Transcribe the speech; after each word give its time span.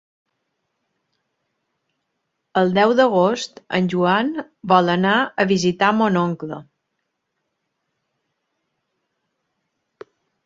El 2.61 2.73
deu 2.77 2.93
d'agost 2.99 3.61
en 3.79 3.89
Joan 3.95 4.31
vol 4.73 4.89
anar 4.95 5.13
a 5.43 5.47
visitar 5.53 5.91
mon 5.99 6.19
oncle. 6.21 6.61